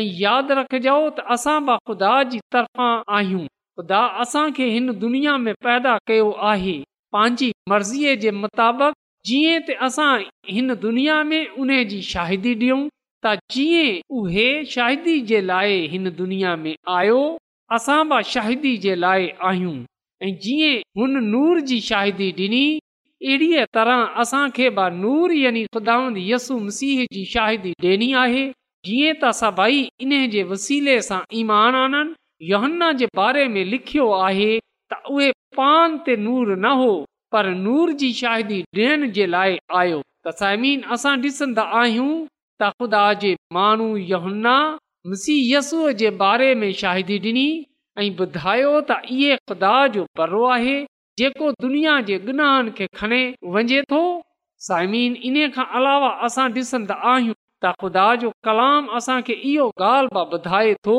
ऐं 0.00 0.08
यादि 0.24 0.58
रखजो 0.62 0.98
त 1.10 1.34
असां 1.38 1.58
बि 1.70 1.78
ख़ुदा 1.90 2.16
जी 2.34 2.42
तरफ़ा 2.56 2.88
आहियूं 3.20 3.46
ख़ुदा 3.78 4.00
असांखे 4.22 4.64
हिन 4.68 4.90
दुनिया 4.98 5.36
में 5.38 5.52
पैदा 5.64 5.96
कयो 6.08 6.30
आहे 6.50 6.74
पंहिंजी 7.12 7.48
मर्ज़ीअ 7.70 8.14
जे 8.22 8.30
मुताबिक़ 8.42 8.94
जीअं 9.30 9.58
त 9.68 9.74
असां 9.88 10.12
हिन 10.52 10.74
दुनिया 10.84 11.16
में 11.30 11.42
उन 11.64 11.70
जी 11.90 12.00
शाहिदी 12.12 12.54
ॾियूं 12.60 12.78
त 13.26 13.34
जीअं 13.56 14.16
उहे 14.20 14.46
शाहिदी 14.74 15.16
जे 15.32 15.40
लाइ 15.50 15.76
हिन 15.94 16.10
दुनिया 16.22 16.54
में 16.62 16.74
आयो 17.00 17.18
असां 17.78 17.98
बि 18.12 18.22
शाहिदी 18.32 18.76
जे 18.86 18.94
लाइ 19.04 19.28
आहियूं 19.50 19.76
ऐं 20.28 20.32
जीअं 20.48 20.82
हुन 21.02 21.22
नूर 21.30 21.60
जी 21.70 21.80
शाहिदी 21.92 22.30
ॾिनी 22.42 22.64
अहिड़ीअ 23.28 23.70
तरह 23.78 24.18
असांखे 24.24 24.68
बि 24.80 24.88
नूर 25.06 25.38
यानी 25.44 25.64
ख़ुदा 25.76 25.98
यसु 26.30 26.58
मसीह 26.68 27.06
जी 27.18 27.24
शाहिदी 27.38 27.74
ॾिनी 27.94 28.12
आहे 28.26 28.44
जीअं 28.90 29.16
त 29.20 29.34
असां 29.34 29.52
भई 29.62 29.88
इन 30.08 30.20
जे 30.36 30.50
वसीले 30.54 31.02
सां 31.10 31.20
ईमान 31.42 31.84
आननि 31.84 32.22
हन्ना 32.42 32.92
जे 32.92 33.06
बारे 33.16 33.46
में 33.48 33.64
लिखियो 33.64 34.08
आहे 34.12 34.58
त 34.92 34.96
उहे 35.10 35.30
पान 35.56 35.96
ते 36.06 36.16
नूर 36.24 36.48
न 36.56 36.70
हो 36.80 36.90
पर 37.32 37.46
नूर 37.64 37.92
जी 38.02 38.12
शाहिदी 38.18 38.58
ॾियण 38.76 39.06
जे 39.18 39.26
लाइ 39.26 39.56
आयो 39.78 40.02
त 40.26 40.34
साइमी 40.40 40.72
त 42.62 42.72
ख़ुदा 42.80 43.08
योहन्ना 43.22 44.56
शाहिदी 46.82 47.18
ॾिनी 47.30 47.48
ऐं 48.04 48.10
ॿुधायो 48.24 48.72
त 48.90 49.00
ख़ुदा 49.48 49.74
जो 49.96 50.04
परो 50.20 50.44
आहे 50.56 50.76
जेको 51.22 51.50
दुनिया 51.66 51.96
जे 52.10 52.18
गुनाहनि 52.30 52.70
खे 52.80 52.86
खणे 53.00 53.20
वञे 53.56 53.82
थो 53.94 54.00
साइमीन 54.68 55.16
इन 55.32 55.36
खां 55.58 55.64
अलावा 55.80 56.08
असां 56.28 56.50
ॾिसंदा 56.62 56.94
आहियूं 57.14 57.34
त 57.64 57.72
ख़ुदा 57.82 58.08
जो 58.26 58.32
कलाम 58.50 58.88
असांखे 59.00 59.34
इहो 59.54 59.70
ॻाल्हि 59.90 60.26
ॿुधाए 60.40 60.74
थो 60.90 60.98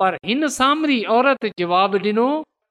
पर 0.00 0.16
हिन 0.28 0.46
सामरीरत 0.58 1.44
जवाबु 1.60 1.98
ॾिनो 2.06 2.24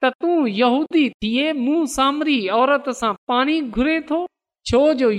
त 0.03 0.09
तूं 0.23 0.35
यहूदी 0.61 1.03
थिए 1.25 1.45
मूं 1.65 1.75
सामरी 1.93 2.37
औरत 2.59 2.89
सां 3.01 3.11
पाणी 3.31 3.53
घुरे 3.77 3.97
थो 4.09 4.17
छो 4.71 4.81
जो 5.01 5.09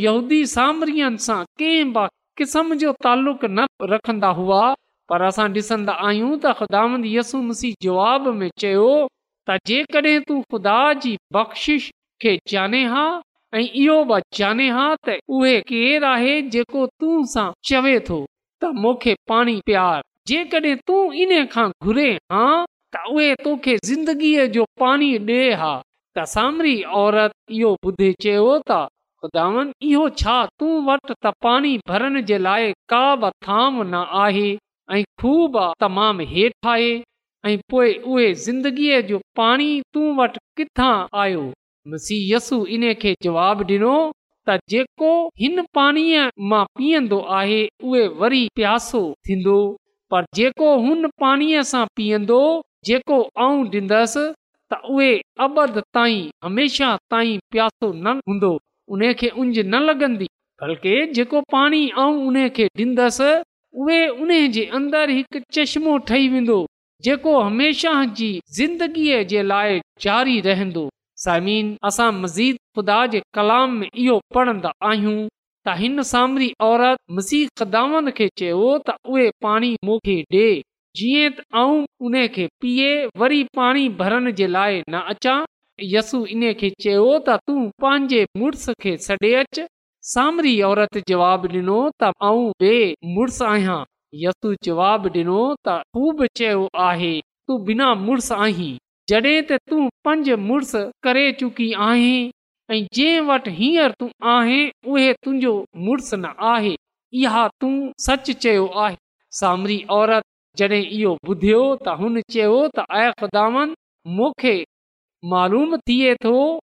न 3.56 3.66
रखंदा 3.92 4.30
हुआ 4.40 4.62
पर 5.12 5.22
असां 5.30 5.48
ॾिसंदा 5.56 5.96
आहियूं 6.08 6.36
त 6.44 7.02
यसु 7.14 7.42
मसीह 7.48 7.80
जवाब 7.88 8.28
में 8.42 8.48
चयो 8.64 8.86
त 9.48 9.58
जेकॾहिं 9.72 10.20
तूं 10.28 10.40
ख़ुदा 10.52 10.76
जी 11.04 11.16
बख़्शिश 11.38 11.88
खे 12.24 12.36
जाने 12.52 12.82
हा 12.92 13.04
ऐं 13.58 13.64
इहो 13.84 13.96
बि 14.12 14.20
जाने 14.40 14.68
हा 14.76 14.86
त 15.08 15.16
उहे 15.38 15.56
केरु 15.72 16.08
आहे 16.14 16.36
जेको 16.56 16.86
तूं 17.02 17.18
सां 17.34 17.48
चवे 17.72 17.96
थो 18.10 18.20
त 18.64 18.74
मूंखे 18.84 19.14
पाणी 19.32 19.56
प्यारु 19.70 20.10
जेकॾहिं 20.28 20.74
तूं 20.88 21.00
इन 21.22 21.32
खां 21.54 21.64
घुरे 21.86 22.06
हा 22.32 22.44
त 22.64 23.00
उहे 23.14 23.32
तोखे 23.46 23.72
ज़िंदगीअ 23.88 24.44
जो 24.54 24.62
पाणी 24.82 25.08
ॾे 25.30 25.40
हा 25.62 25.72
औरत 27.00 27.32
इहो 27.56 27.72
ॿुधो 27.86 28.58
था 28.70 28.78
तूं 30.60 30.80
वटि 30.86 31.16
आहे 34.22 34.46
हेठि 36.32 36.68
आहे 36.70 36.96
ऐं 37.50 37.56
पोइ 37.74 37.92
उहे 38.08 38.32
ज़िंदगीअ 38.46 39.00
जो 39.10 39.20
पाणी 39.42 39.68
तूं 39.94 40.06
वटि 40.22 40.44
किथां 40.62 40.92
आयोसु 41.24 42.64
इन 42.78 42.92
खे 43.04 43.14
जवाब 43.28 43.64
डि॒नो 43.72 43.94
त 44.48 44.58
जेको 44.76 45.12
हिन 45.46 45.62
पाणीअ 45.80 46.26
मां 46.54 46.64
पीअंदो 46.78 47.20
आहे 47.44 47.62
उहे 47.84 48.06
वरी 48.24 48.46
प्यासो 48.60 49.06
थींदो 49.28 49.58
पर 50.14 50.24
जेको 50.38 50.66
हुन 50.82 51.06
पाणीअ 51.20 51.60
सां 51.70 51.84
पीअंदो 51.98 52.40
जेको 52.88 53.16
आऊं 53.44 53.62
ॾींदसि 53.70 54.22
त 54.72 54.78
उहे 54.94 55.08
अबद 55.46 55.78
ताईं 55.96 56.28
हमेशह 56.44 56.92
ताईं 57.14 57.38
प्यासो 57.54 57.88
न 57.92 58.14
हूंदो 58.28 58.50
उन 58.96 59.02
खे 59.22 59.28
उंज 59.42 59.58
न 59.72 59.80
लॻंदी 59.88 60.28
बल्कि 60.62 60.94
जेको 61.18 61.40
पाणी 61.56 61.82
आऊं 62.02 62.22
उन 62.28 62.36
खे 62.56 62.66
ॾींदसि 62.84 63.28
उहे 63.82 63.98
उन 64.20 64.30
जे 64.56 64.64
अंदरि 64.80 65.14
हिकु 65.18 65.38
चश्मो 65.56 65.96
ठही 66.10 66.28
वेंदो 66.34 66.58
जेको 67.04 67.32
हमेशह 67.40 68.04
जी 68.20 68.30
ज़िंदगीअ 68.58 69.22
जे 69.32 69.42
लाइ 69.50 69.80
जारी 70.04 70.40
रहंदो 70.48 70.88
साइमीन 71.24 71.76
असां 71.90 72.10
मज़ीद 72.22 72.56
ख़ुदा 72.76 73.04
जे 73.16 73.22
कलाम 73.38 73.76
में 73.80 73.88
इहो 73.94 74.20
पढ़ंदा 74.34 74.72
आहियूं 74.90 75.18
त 75.66 75.72
हिन 75.80 76.02
सामरी 76.06 76.48
औरती 76.66 77.38
चयो 78.38 78.64
त 78.88 78.94
उहे 79.12 79.28
पाणी 79.44 79.70
मूंखे 79.88 80.16
ॾे 80.34 80.48
जीअं 81.00 82.16
पीए 82.64 82.90
वरी 83.22 83.42
पाणी 83.58 83.88
भरण 84.00 84.30
जे 84.40 84.46
लाइ 84.56 84.80
न 84.94 85.00
अचां 85.14 85.38
यसू 85.94 86.22
इन 86.34 86.44
खे 86.64 86.70
चयो 86.86 87.06
त 87.28 87.38
तूं 87.46 87.64
पंहिंजे 87.84 88.20
मुड़ुस 88.42 88.66
खे 88.86 88.96
छॾे 89.06 89.32
अच 89.44 89.62
सामरी 90.12 90.54
औरत 90.70 91.00
जवाबु 91.12 91.52
ॾिनो 91.56 91.78
त 92.04 93.72
यसू 94.26 94.54
जवाबु 94.70 95.14
ॾिनो 95.18 95.40
तू 95.68 96.10
बि 96.20 96.28
चयो 96.42 96.66
आहे 96.90 97.12
तू 97.48 97.56
बिना 97.70 97.90
मुड़ुसु 98.04 98.34
आहीं 98.48 98.70
जडे॒ 99.12 99.40
त 99.48 99.56
तूं 99.70 99.88
पंज 100.08 100.30
मुड़ुस 100.48 100.72
करे 101.08 101.24
चुकी 101.42 101.72
आहीं 101.90 102.22
ऐं 102.72 102.82
जंहिं 102.94 103.20
वटि 103.26 103.50
हींअर 103.54 103.92
तूं 104.00 104.08
आहे 104.32 104.60
उहे 104.92 105.12
तुंहिंजो 105.24 105.50
मुड़ुसु 105.86 106.16
न 106.16 106.32
आहे 106.52 106.74
इहा 107.22 107.46
तूं 107.60 107.72
सच 108.06 108.30
चयो 108.44 108.66
आहे 108.84 108.96
सामरी 109.38 109.76
औरत 110.00 110.24
जॾहिं 110.60 110.82
इहो 110.96 111.12
ॿुधियो 111.28 111.60
त 111.84 111.96
हुन 112.02 112.20
चयो 112.36 112.54
त 112.76 112.84
ऐ 113.00 113.10
ख़ुदान 113.22 113.74
मूंखे 114.18 114.54
मालूम 115.34 115.76
थिए 115.90 116.14
थो 116.26 116.34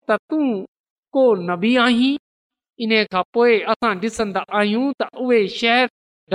त 0.09 0.17
तूं 0.29 0.47
को 1.17 1.23
नबी 1.51 1.75
आहीं 1.85 2.11
इन 2.85 2.93
खां 3.13 3.21
पोइ 3.37 3.59
असां 3.75 3.93
ॾिसंदा 4.09 4.43
आहियूं 4.61 4.89
त 5.03 5.07
उहे 5.27 5.39
शहर 5.59 5.87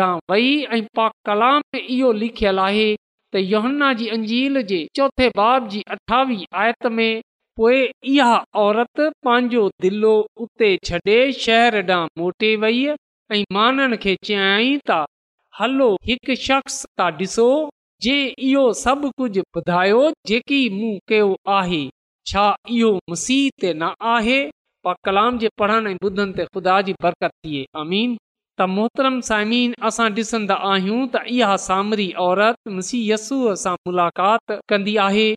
ॾांहुं 0.06 0.20
वई 0.34 0.46
ऐं 0.78 0.82
पाक 1.00 1.12
कलाम 1.30 1.78
इहो 1.82 2.12
लिखियलु 2.22 2.64
आहे 2.68 2.88
त 2.96 3.44
योहन्ना 3.54 3.92
जी 4.00 4.08
अंजील 4.18 4.62
जे 4.72 4.80
चोथे 5.00 5.28
बाब 5.42 5.68
जी 5.76 5.84
अठावीह 5.98 6.48
आयत 6.64 6.90
में 7.00 7.10
पोइ 7.56 7.80
इहा 8.12 8.34
औरत 8.60 9.00
पंहिंजो 9.24 9.62
दिलो 9.84 10.12
उते 10.42 10.68
छ्ॾे 10.88 11.16
शहर 11.38 11.80
ॾांहुं 11.90 12.08
मोटे 12.20 12.50
वेई 12.62 12.84
ऐं 13.36 13.42
माननि 13.56 13.96
खे 14.04 14.14
चयाई 14.28 14.70
त 14.90 14.94
हलो 15.58 15.88
हिकु 16.10 16.36
शख़्स 16.44 16.78
त 16.84 17.08
ॾिसो 17.20 17.48
जे 18.06 18.14
इहो 18.52 18.62
सभु 18.84 19.10
कुझु 19.20 19.42
ॿुधायो 19.62 20.00
जेकी 20.30 20.60
मूं 20.78 20.92
कयो 21.12 21.28
आहे 21.58 21.82
छा 22.32 22.46
इहो 22.78 22.90
मुसीह 23.10 23.44
ते 23.60 23.74
न 23.82 23.92
आहे 24.14 24.38
कलाम 25.08 25.38
जे 25.44 25.48
पढ़ण 25.62 25.86
ऐं 25.90 25.94
ॿुधनि 26.10 26.32
ते 26.40 26.44
ख़ुदा 26.54 26.80
जी 26.88 26.92
बरकत 27.04 27.36
थिए 27.36 27.66
अमीन 27.84 28.16
त 28.60 28.70
मोहतरम 28.78 29.20
सामीन 29.32 29.74
असां 29.90 30.08
ॾिसंदा 30.20 30.56
आहियूं 30.72 31.04
त 31.14 31.24
इहा 31.36 31.54
सामरी 31.68 32.08
औरत 32.30 32.74
मसीयसूअ 32.80 33.54
सां 33.66 33.76
मुलाक़ात 33.86 34.58
कंदी 34.74 34.96
आहे 35.10 35.28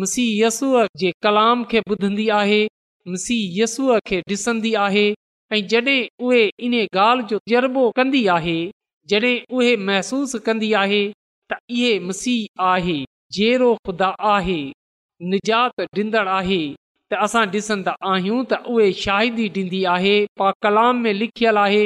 मसीह 0.00 0.28
यसूअ 0.46 0.82
जे 1.00 1.10
कलाम 1.22 1.62
खे 1.70 1.80
ॿुधंदी 1.90 2.26
आहे 2.40 2.60
मसीह 3.08 3.60
यस्सूअ 3.62 3.98
खे 4.06 4.20
ॾिसंदी 4.30 4.72
आहे 4.86 5.04
ऐं 5.54 5.60
जॾहिं 5.72 5.98
उहे 6.28 6.40
इन 6.68 6.74
ॻाल्हि 6.80 7.26
जो 7.30 7.38
तजर्बो 7.46 7.84
कंदी 7.96 8.24
आहे 8.36 8.56
जॾहिं 9.10 9.34
उहे 9.58 9.74
महसूसु 9.90 10.38
कंदी 10.46 10.72
आहे 10.82 11.02
त 11.52 11.58
इहे 11.76 11.92
मसीह 12.08 12.62
आहे 12.72 12.96
जेरो 13.38 13.70
ख़ुदा 13.86 14.08
आहे 14.34 14.58
निजात 15.34 15.80
ॾींदड़ 16.00 16.26
आहे 16.40 16.58
त 17.12 17.20
असां 17.28 17.44
ॾिसंदा 17.54 17.94
आहियूं 18.14 18.42
त 18.50 18.60
उहे 18.74 18.92
शाहिदी 19.04 19.48
ॾींदी 19.62 19.84
आहे 19.96 20.16
पा 20.38 20.50
कलाम 20.66 21.02
में 21.06 21.12
लिखियलु 21.22 21.60
आहे 21.66 21.84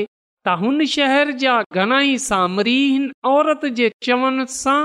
त 0.49 0.57
हुन 0.62 0.85
शहर 0.97 1.31
जा 1.44 1.61
घणाई 1.81 2.18
सामरीन 2.29 3.11
औरत 3.37 3.68
जे 3.83 3.90
चवण 4.09 4.44
सां 4.61 4.81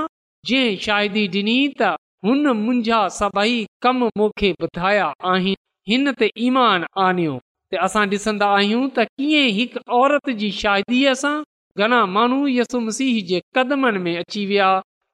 जंहिं 0.52 0.76
शाहिदी 0.88 1.28
ॾिनी 1.38 1.58
त 1.82 1.96
हुन 2.26 2.46
मुंहिंजा 2.56 2.98
सभई 3.14 3.56
कम 3.82 3.96
मूंखे 4.18 4.50
ॿुधाया 4.64 5.06
आहिनि 5.30 5.54
हिन 5.88 6.10
ते 6.20 6.28
ईमान 6.44 6.84
आणियो 7.06 7.32
त 7.72 7.76
असां 7.86 8.04
ॾिसंदा 8.12 8.46
आहियूं 8.58 8.86
त 8.98 9.04
कीअं 9.16 9.50
हिकु 9.56 9.80
औरत 9.96 10.30
जी 10.42 10.48
शादीअ 10.58 11.12
सां 11.22 11.34
घणा 11.82 11.98
माण्हू 12.14 12.46
यसु 12.58 12.80
मसीह 12.86 13.18
जे 13.32 13.40
कदमनि 13.58 14.00
में 14.06 14.14
अची 14.22 14.44
विया 14.52 14.68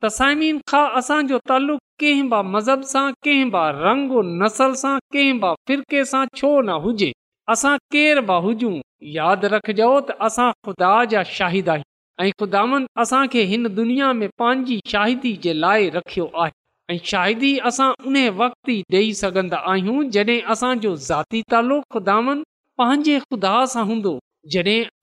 त 0.04 0.10
साइमिन 0.18 0.60
असांजो 1.00 1.38
तालुक़ु 1.52 1.84
कंहिं 2.04 2.28
ब 2.34 2.40
मज़हब 2.52 2.86
सां 2.92 3.04
कंहिं 3.24 3.50
रंग 3.86 4.14
नसल 4.44 4.78
सां 4.84 4.94
कंहिं 5.16 5.34
ब 5.42 5.52
फ़िरके 5.70 6.04
सां 6.12 6.24
छो 6.36 6.52
न 6.68 6.78
हुजे 6.86 7.10
असां 7.56 7.76
केर 7.96 8.20
बि 8.30 8.38
हुजूं 8.46 8.74
यादि 9.16 9.52
रखिजो 9.56 9.90
त 10.12 10.18
असां 10.30 10.48
ख़ुदा 10.68 10.94
जा 11.16 11.24
शाहिद 11.34 11.74
आहियूं 11.76 11.90
ऐं 12.20 12.30
ख़ुदावन 12.44 12.88
असांखे 13.06 13.44
हिन 13.54 13.68
दुनिया 13.82 14.12
में 14.22 14.28
पंहिंजी 14.44 14.80
शाहिदी 14.94 15.36
जे 15.48 15.58
लाइ 15.66 15.90
रखियो 16.00 16.30
आहे 16.46 16.56
ऐं 16.90 16.96
शाहिदी 17.10 17.50
असां 17.68 17.86
उन 18.10 18.16
वक़्त 18.36 18.70
ॾेई 18.92 19.12
सघंदा 19.20 19.56
आहियूं 19.72 20.02
जॾहिं 20.14 20.38
असांजो 20.52 21.78
ख़ुदानि 21.94 22.32
पंहिंजे 22.80 23.18
ख़ुदा 23.26 23.52
सां 23.74 23.84
हूंदो 23.90 24.14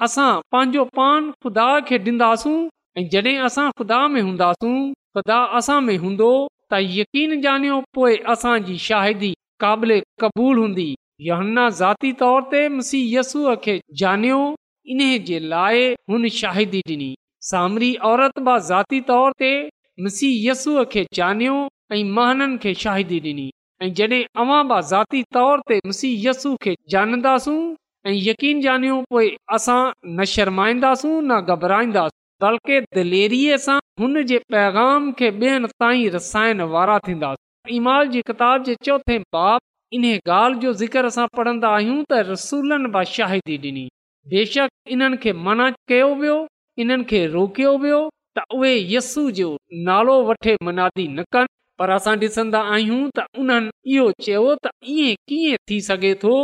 असां 0.05 0.27
पंहिंजो 0.55 0.83
पान 0.99 1.29
ख़ुदा 1.43 1.67
खे 1.89 1.97
ॾींदासूं 2.07 2.57
ऐं 2.99 3.03
जॾहिं 3.13 3.35
असां 3.49 3.67
ख़ुदा 3.79 3.99
में 4.15 4.21
हूंदासीं 4.21 4.79
ख़ुदा 5.15 5.37
असां 5.61 5.79
में 5.87 5.95
हूंदो 6.03 6.31
त 6.73 6.81
यकीन 6.97 7.39
जानियो 7.45 7.79
पोइ 7.99 8.17
असांजी 8.35 8.75
शाहिदी 8.87 9.31
क़ाबिले 9.65 9.99
क़बूल 10.25 10.57
हूंदी 10.63 10.89
योना 11.29 11.69
ज़ाती 11.79 12.11
तौर 12.23 12.43
ते 12.55 12.63
मिसी 12.77 13.01
यस्सूअ 13.15 13.55
खे 13.67 13.77
जानियो 14.03 14.41
इन 14.95 15.05
जे 15.31 15.39
लाइ 15.55 15.87
हुन 16.13 16.27
शाहिदी 16.41 16.83
ॾिनी 16.97 17.09
सामरी 17.53 17.91
औरत 18.13 18.45
मां 18.49 18.59
ज़ाती 18.73 19.01
तौर 19.13 19.39
ते 19.41 19.55
मिसी 20.05 20.27
यसूअ 20.49 20.83
खे 20.93 21.01
जानियो 21.21 21.57
ऐं 21.93 22.03
महननि 22.15 22.57
खे 22.63 22.73
शाहिदी 22.83 23.17
ॾिनी 23.31 23.47
ऐं 23.83 23.89
जॾहिं 23.97 24.23
अवां 24.41 24.61
बि 24.71 24.79
ज़ाती 24.87 25.21
तौर 25.35 25.61
ते 25.69 25.75
मुसी 25.87 26.09
यस्सू 26.25 26.49
खे 26.63 26.73
ॼाणींदासूं 26.93 27.59
ऐं 28.09 28.13
यकीन 28.13 28.59
ॼाणियो 28.67 28.97
पोइ 29.11 29.29
असां 29.55 29.79
न 30.17 30.23
शर्माईंदासूं 30.33 31.13
न 31.29 31.39
घबराईंदासीं 31.53 32.17
बल्कि 32.45 32.79
दिलेरीअ 32.97 33.57
सां 33.65 33.77
हुन 34.01 34.23
जे 34.31 34.39
पैगाम 34.51 35.11
खे 35.19 35.29
ॿियनि 35.39 35.67
ताईं 36.15 36.61
वारा 36.75 36.97
थींदासीं 37.07 37.75
इमाल 37.77 38.07
जी 38.17 38.21
किताब 38.29 38.63
जे 38.69 38.75
चौथे 38.87 39.17
बाब 39.37 39.61
इन 39.99 40.05
ॻाल्हि 40.17 40.59
जो 40.63 40.73
ज़िक्र 40.81 41.05
असां 41.11 41.27
पढ़ंदा 41.37 41.69
आहियूं 41.75 41.99
त 42.11 42.19
रसूलनि 42.31 43.05
शाहिदी 43.17 43.57
ॾिनी 43.69 43.85
बेशक 44.35 44.69
इन्हनि 44.97 45.17
खे 45.27 45.31
मना 45.47 45.69
कयो 45.93 46.13
वियो 46.23 46.39
इन्हनि 46.85 47.03
खे 47.13 47.25
रोकियो 47.39 47.77
वियो 47.87 48.01
त 48.39 48.43
उहे 48.59 48.73
यस्सू 48.95 49.29
जो 49.41 49.53
नालो 49.91 50.23
वठे 50.29 50.55
मनादी 50.67 51.07
न 51.19 51.23
कनि 51.35 51.55
पर 51.79 51.89
असां 51.95 52.15
ॾिसंदा 52.21 52.59
आहियूं 52.73 53.09
त 53.17 53.23
उन्हनि 53.41 53.71
इहो 53.95 54.09
चयो 54.25 54.43
त 54.65 54.69
इएं 54.93 55.15
कीअं 55.29 55.59
थी 55.71 55.79
सघे 55.87 56.13
थो 56.23 56.37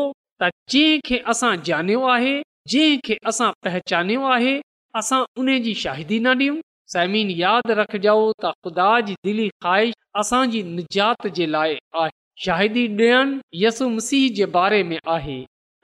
त 0.43 0.49
जंहिं 0.73 1.19
असां 1.33 1.53
ॼानियो 1.69 2.03
आहे 2.15 2.33
जंहिं 2.73 3.15
असां 3.31 3.51
पहचानियो 3.67 4.27
आहे 4.33 4.53
असां 5.01 5.21
उन 5.43 5.49
जी 5.67 5.73
शाहिदी 5.83 6.19
न 6.25 6.35
ॾियूं 6.41 6.57
समीन 6.95 7.29
यादि 7.39 7.75
रखजऊं 7.79 8.31
त 8.45 8.51
ख़ुदा 8.65 8.89
जी 9.07 9.15
दिली 9.27 9.47
ख़्वाहिश 9.65 9.95
असांजी 10.21 10.61
निजात 10.75 11.27
जे 11.39 11.47
लाइ 11.55 11.75
आहे 12.03 12.15
शाहिदी 12.45 12.85
ॾियनि 13.01 13.63
यसु 13.63 13.89
मसीह 13.95 14.29
जे 14.41 14.45
बारे 14.57 14.83
में 14.91 14.97
आहे 15.15 15.39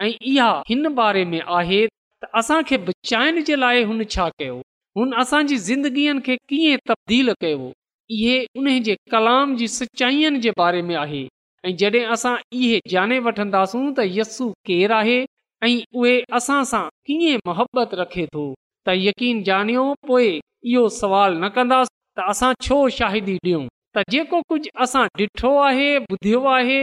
ऐं 0.06 0.12
इहा 0.34 0.52
हिन 0.70 0.92
बारे 1.02 1.26
में 1.34 1.40
आहे 1.62 1.82
त 1.88 2.32
असांखे 2.44 2.78
बचाइण 2.90 3.44
जे 3.52 3.60
लाइ 3.66 3.84
हुन 3.94 4.04
छा 4.16 4.30
कयो 4.40 4.60
हुन 5.00 5.14
असांजी 5.26 5.58
ज़िंदगीअ 5.70 6.18
खे 6.28 6.36
कीअं 6.52 6.86
तब्दील 6.90 7.34
कयो 7.44 7.68
इहे 8.12 8.38
उन 8.58 8.68
जे 8.84 8.96
कलाम 9.12 9.56
जी 9.56 9.68
सचाईअनि 9.68 10.40
जे 10.42 10.52
बारे 10.58 10.82
में 10.82 10.96
आहे 10.96 11.20
ऐं 11.66 11.76
जॾहिं 11.80 12.06
असां 12.14 12.36
इहे 12.60 12.80
ॼाणे 12.94 13.18
वठंदासूं 13.26 13.82
त 13.98 14.04
यस्सू 14.18 14.50
केरु 14.68 14.94
आहे 15.00 15.18
ऐं 15.64 15.70
उहे 16.00 16.14
असां 16.40 16.64
सां 16.72 16.84
कीअं 17.06 17.94
रखे 18.02 18.26
थो 18.34 18.46
त 18.88 18.92
यकीन 19.08 19.42
ॼाणियो 19.48 19.84
पोइ 20.08 20.28
इहो 20.70 20.88
सवाल 21.02 21.36
न 21.44 21.50
कंदासीं 21.58 21.98
त 22.22 22.26
असां 22.32 22.52
छो 22.68 22.78
शाहिदी 23.00 23.36
ॾियूं 23.44 23.66
त 23.96 24.00
जेको 24.14 24.42
कुझु 24.50 24.70
असां 24.86 25.06
ॾिठो 25.20 25.52
आहे 25.68 25.92
ॿुधियो 26.16 26.42
आहे 26.58 26.82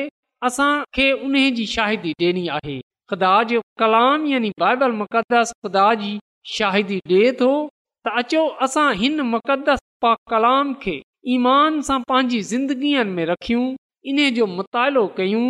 उन 1.12 1.36
जी 1.56 1.66
शाहिदी 1.76 2.12
ॾियणी 2.20 2.46
आहे 2.58 2.78
ख़ुदा 3.10 3.32
जो 3.48 3.60
कलाम 3.80 4.26
यानी 4.32 4.50
बाइबल 4.60 4.90
मुक़दस 5.02 5.52
ख़ुदा 5.62 5.88
जी 6.04 6.12
शाहिदी 6.58 6.98
ॾिए 7.10 7.32
थो 7.40 7.50
त 7.70 8.08
अचो 8.22 8.46
असां 8.68 8.88
हिन 9.02 9.20
मुक़दस 9.34 9.78
पा 10.02 10.14
कलाम 10.30 10.72
खे 10.82 10.96
ईमान 11.34 11.80
सां 11.82 11.98
पंहिंजी 12.08 12.40
ज़िंदगीअ 12.48 13.02
में 13.04 13.24
रखियूं 13.26 13.62
इन 14.10 14.18
जो 14.34 14.46
मुतालो 14.46 15.06
कयूं 15.16 15.46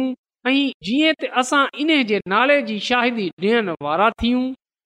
ऐं 0.50 0.70
जीअं 0.88 1.12
त 1.22 1.28
असां 1.42 1.64
इन 1.82 1.90
जे 2.10 2.20
नाले 2.34 2.56
जी 2.68 2.78
शाहिदी 2.86 3.26
ॾियण 3.42 3.68
वारा 3.84 4.08
थियूं 4.22 4.44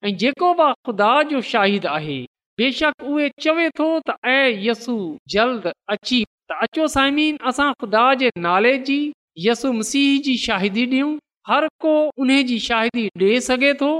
ऐं 0.08 0.14
जेको 0.24 0.50
बि 0.62 0.70
ख़ुदा 0.86 1.12
जो 1.30 1.40
शाहिद 1.52 1.86
आहे 1.92 2.16
बेशक 2.58 3.04
उहे 3.10 3.28
चवे 3.46 3.68
थो 3.78 3.88
त 4.10 4.16
ऐं 4.34 4.48
यसू 4.66 4.96
जल्द 5.38 5.70
अची 5.94 6.20
त 6.52 6.58
अचो 6.68 6.86
साइमीन 6.98 7.38
असां 7.54 7.70
ख़ुदा 7.86 8.02
जे 8.26 8.30
नाले 8.50 8.76
जी 8.92 8.98
यसु 9.46 9.72
मसीह 9.80 10.10
जी 10.28 10.36
शाहिदी 10.50 10.84
ॾियूं 10.90 11.12
हर 11.50 11.66
को 11.86 11.94
उन 12.24 12.36
जी 12.54 12.58
शाहिदी 12.70 13.08
ॾेई 13.24 13.40
सघे 13.50 13.72
थो 13.84 13.92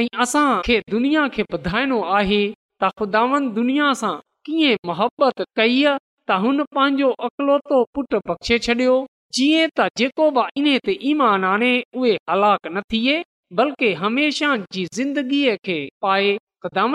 ऐं 0.00 0.08
असांखे 0.26 0.80
दुनिया 0.96 1.28
खे 1.36 1.46
ॿुधाइणो 1.58 2.00
आहे 2.20 2.42
त 2.82 2.92
ख़ुदानि 3.02 3.46
दुनिया 3.60 3.92
सां 4.02 4.14
कीअं 4.46 4.88
मुहबत 4.90 5.44
कई 5.58 5.84
आहे 5.90 5.98
त 6.30 6.34
हुन 6.42 6.62
पंहिंजो 6.76 7.08
अकलोतो 7.26 7.78
पुट 7.94 8.14
पक्षे 8.30 8.58
छॾियो 8.64 8.92
जीअं 9.36 9.70
त 9.78 9.86
जेको 10.00 10.24
बि 10.36 10.42
इन 10.60 10.66
ते 10.88 10.92
ईमान 11.10 11.44
आणे 11.50 11.70
उहे 12.00 12.12
हलाक 12.30 12.66
न 12.74 12.80
थिए 12.94 13.14
बल्कि 13.60 13.92
हमेशह 14.02 14.54
जी 14.76 14.84
ज़िंदगीअ 14.98 15.54
खे 15.68 15.78
पाए 16.06 16.28
कलाम 16.66 16.94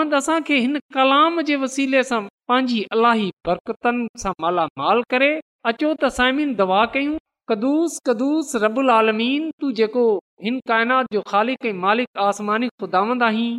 किदामंद 0.50 1.50
वसीले 1.64 2.02
सां 2.10 2.20
पंहिंजी 2.50 2.80
अलाही 2.96 3.28
बरकतनि 3.48 4.06
सां 4.24 4.32
मालामाल 4.46 5.02
करे 5.14 5.30
अचो 5.72 5.90
त 6.02 6.10
साइमिन 6.18 6.54
दवा 6.62 6.80
कयूं 6.94 7.16
कदुस 7.52 7.98
कदुस 8.10 8.52
रबुल 8.64 8.92
आलमीन 8.96 9.50
तू 9.60 9.72
जेको 9.82 10.06
हिन 10.46 10.58
काइनात 10.72 11.12
जो 11.18 11.22
ख़ालिक 11.32 11.66
मालिक 11.84 12.24
आसमानी 12.30 12.68
ख़ुदामंद 12.80 13.26
आहीं 13.28 13.50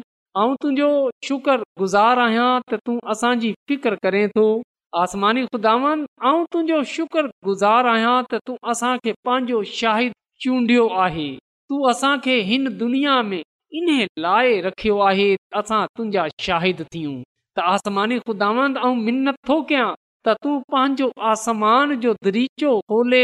ऐं 0.45 0.49
तुंहिंजो 0.63 0.89
शुक्र 1.29 1.59
गुज़ार 1.83 2.23
आहियां 2.25 2.49
त 2.73 2.81
तूं 2.89 2.97
असांजी 3.15 3.53
फिकर 3.71 3.95
करे 4.07 4.25
थो 4.37 4.45
आसमानी 4.97 5.43
ख़ुदावंद 5.45 6.05
तुंहिंजो 6.51 6.77
शुक्रगुज़ार 6.91 7.87
आहियां 7.87 8.13
त 8.29 8.37
तूं 8.47 8.55
असांखे 8.71 9.11
पंहिंजो 9.27 9.59
शाहिद 9.71 10.13
चूंडियो 10.45 10.85
आहे 11.05 11.25
तूं 11.71 11.79
असांखे 11.91 12.37
हिन 12.47 12.63
दुनिया 12.79 13.17
में 13.29 13.41
इन 13.81 13.91
लाइ 14.25 14.55
रखियो 14.67 14.97
आहे 15.09 15.27
असां 15.61 15.81
तुंहिंजा 15.99 16.25
शाहिद 16.45 16.81
थियूं 16.95 17.13
त 17.59 17.67
आसमानी 17.73 18.17
ख़ुदावंद 18.29 18.79
मिनत 19.05 19.35
थो 19.51 19.59
कयां 19.73 19.91
त 20.27 20.35
तूं 20.47 20.55
पंहिंजो 20.77 21.11
आसमान 21.33 21.95
जो 22.07 22.13
दरीचो 22.29 22.71
खोले 22.93 23.23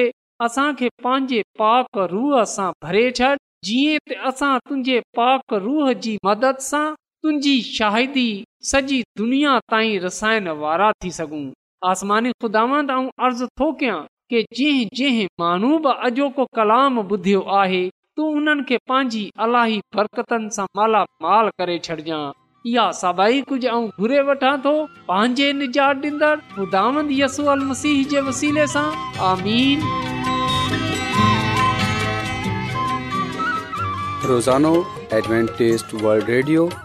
असांखे 0.50 0.90
पंहिंजे 1.08 1.42
पाक 1.64 1.98
रूह 2.14 2.44
सां 2.54 2.70
भरे 2.88 3.06
छॾ 3.22 3.32
जीअं 3.72 4.06
त 4.12 4.28
असां 4.34 4.52
तुंहिंजे 4.70 5.00
पाक 5.22 5.58
रूह 5.70 5.92
जी 6.08 6.18
मदद 6.32 6.64
सां 6.70 6.86
तुंहिंजी 7.26 7.56
शाहिदी 7.76 8.26
सॼी 8.72 8.98
दुनिया 9.20 9.52
ताईं 9.72 10.00
रसाइण 10.00 10.48
वारा 10.60 10.90
थी 11.04 11.10
सघूं 11.16 11.40
आसमानी 11.92 12.32
ख़ुदावंद 12.44 12.92
ऐं 12.96 13.06
अर्ज़ु 13.26 13.46
थो 13.60 13.72
कयां 13.80 13.98
की 14.34 14.42
जंहिं 14.58 14.86
जंहिं 15.00 15.26
माण्हू 15.42 15.70
बि 15.86 15.94
अॼोको 16.08 16.46
कलाम 16.58 17.00
ॿुधियो 17.08 17.42
आहे 17.62 17.82
तूं 18.18 18.28
उन्हनि 18.38 18.64
खे 18.70 18.78
पंहिंजी 18.92 19.24
अलाही 19.48 19.80
बरकतनि 19.96 20.50
सां 20.58 20.66
मालामाल 20.82 21.50
करे 21.64 21.80
छॾिजांइ 21.90 22.72
इहा 22.74 22.86
सभई 23.02 23.42
कुझु 23.50 23.68
ऐं 23.74 23.82
घुरे 24.00 24.22
वठां 24.30 24.56
थो 24.68 24.76
पंहिंजे 25.10 25.50
निजात 25.66 26.06
ॾींदड़ 26.06 26.36
ख़ुदावंद 26.56 27.18
यसू 27.20 27.46
अल 27.58 27.66
मसीह 27.74 28.06
जे 28.16 28.22
वसीले 28.32 28.68
सां 28.78 28.88
आमीन 29.32 29.92
रोज़ानो 34.30 34.76
एडवेंटेज 35.14 36.85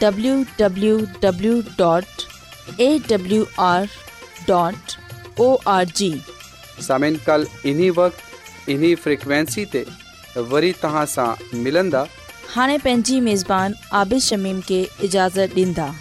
www.awr.org 0.00 1.18
سامیں 6.88 7.16
کل 7.26 7.44
ઇની 7.72 7.90
વક્ત 7.98 8.70
ઇની 8.74 8.98
ફ્રીક્વન્સી 9.04 9.64
તે 9.74 9.84
વરી 10.52 10.76
તાહા 10.84 11.06
સા 11.16 11.32
મિલંદા 11.66 12.06
હાણે 12.54 12.78
પેંજી 12.86 13.20
میزبان 13.32 13.78
આબિશ 14.02 14.30
शमीम 14.32 14.62
કે 14.72 14.80
इजाઝત 15.10 15.60
દંદા 15.60 15.92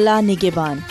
અલ્લા 0.00 0.20
નિગિબાન 0.30 0.86